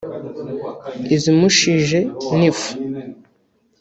izumishije 1.15 1.99
n’ifu 2.37 2.69